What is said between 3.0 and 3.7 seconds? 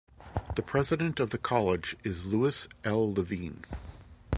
Levine.